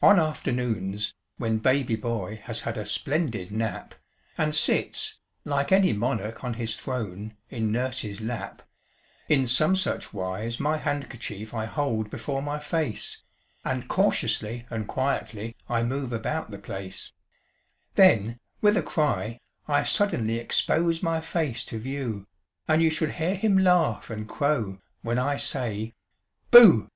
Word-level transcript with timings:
On 0.00 0.18
afternoons, 0.18 1.12
when 1.36 1.58
baby 1.58 1.94
boy 1.94 2.40
has 2.44 2.60
had 2.60 2.78
a 2.78 2.86
splendid 2.86 3.52
nap, 3.52 3.94
And 4.38 4.54
sits, 4.54 5.18
like 5.44 5.70
any 5.72 5.92
monarch 5.92 6.42
on 6.42 6.54
his 6.54 6.74
throne, 6.74 7.36
in 7.50 7.70
nurse's 7.70 8.18
lap, 8.18 8.62
In 9.28 9.46
some 9.46 9.76
such 9.76 10.14
wise 10.14 10.58
my 10.58 10.78
handkerchief 10.78 11.52
I 11.52 11.66
hold 11.66 12.08
before 12.08 12.40
my 12.40 12.58
face, 12.58 13.22
And 13.62 13.88
cautiously 13.90 14.64
and 14.70 14.88
quietly 14.88 15.54
I 15.68 15.82
move 15.82 16.14
about 16.14 16.50
the 16.50 16.58
place; 16.58 17.12
Then, 17.94 18.40
with 18.62 18.74
a 18.74 18.82
cry, 18.82 19.38
I 19.66 19.82
suddenly 19.82 20.38
expose 20.38 21.02
my 21.02 21.20
face 21.20 21.62
to 21.64 21.78
view, 21.78 22.26
And 22.66 22.80
you 22.80 22.88
should 22.88 23.10
hear 23.20 23.34
him 23.34 23.58
laugh 23.58 24.08
and 24.08 24.26
crow 24.26 24.78
when 25.02 25.18
I 25.18 25.36
say 25.36 25.92
"Booh"! 26.50 26.88